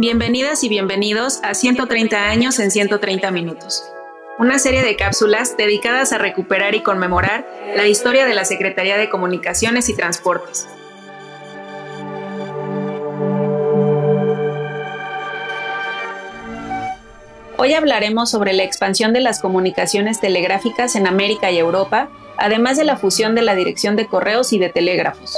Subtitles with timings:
[0.00, 3.84] Bienvenidas y bienvenidos a 130 años en 130 minutos,
[4.38, 7.46] una serie de cápsulas dedicadas a recuperar y conmemorar
[7.76, 10.66] la historia de la Secretaría de Comunicaciones y Transportes.
[17.58, 22.08] Hoy hablaremos sobre la expansión de las comunicaciones telegráficas en América y Europa,
[22.38, 25.36] además de la fusión de la Dirección de Correos y de Telégrafos.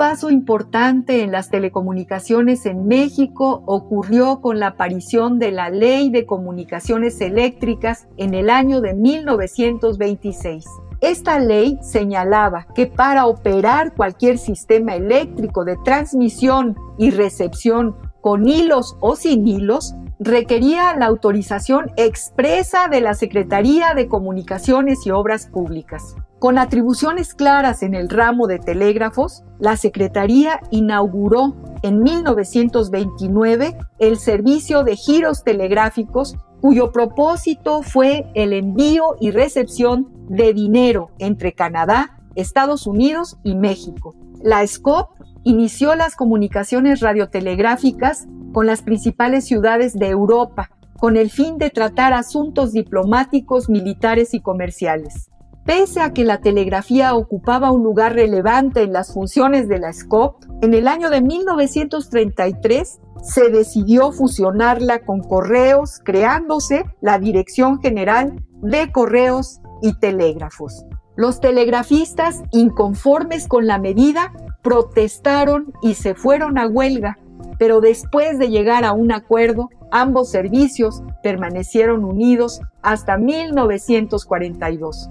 [0.00, 6.24] Paso importante en las telecomunicaciones en México ocurrió con la aparición de la Ley de
[6.24, 10.64] Comunicaciones Eléctricas en el año de 1926.
[11.02, 18.96] Esta ley señalaba que para operar cualquier sistema eléctrico de transmisión y recepción con hilos
[19.00, 26.16] o sin hilos, requería la autorización expresa de la Secretaría de Comunicaciones y Obras Públicas.
[26.40, 34.82] Con atribuciones claras en el ramo de telégrafos, la Secretaría inauguró en 1929 el servicio
[34.82, 42.86] de giros telegráficos cuyo propósito fue el envío y recepción de dinero entre Canadá, Estados
[42.86, 44.14] Unidos y México.
[44.42, 45.10] La SCOP
[45.44, 52.14] inició las comunicaciones radiotelegráficas con las principales ciudades de Europa, con el fin de tratar
[52.14, 55.30] asuntos diplomáticos, militares y comerciales.
[55.70, 60.42] Pese a que la telegrafía ocupaba un lugar relevante en las funciones de la SCOP,
[60.62, 68.90] en el año de 1933 se decidió fusionarla con correos, creándose la Dirección General de
[68.90, 70.86] Correos y Telégrafos.
[71.14, 74.32] Los telegrafistas, inconformes con la medida,
[74.62, 77.16] protestaron y se fueron a huelga,
[77.60, 85.10] pero después de llegar a un acuerdo, ambos servicios permanecieron unidos hasta 1942.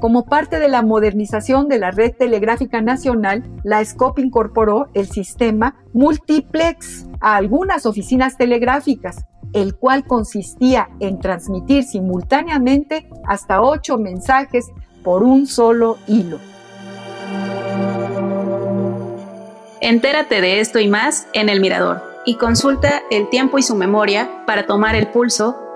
[0.00, 5.76] Como parte de la modernización de la red telegráfica nacional, la SCOP incorporó el sistema
[5.94, 9.24] multiplex a algunas oficinas telegráficas,
[9.54, 14.66] el cual consistía en transmitir simultáneamente hasta ocho mensajes
[15.02, 16.38] por un solo hilo.
[19.80, 24.44] Entérate de esto y más en El Mirador y consulta el tiempo y su memoria
[24.46, 25.65] para tomar el pulso